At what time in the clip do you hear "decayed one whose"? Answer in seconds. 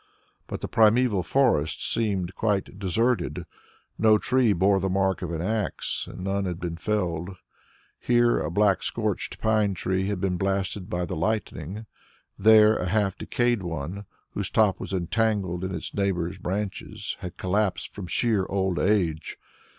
13.15-14.49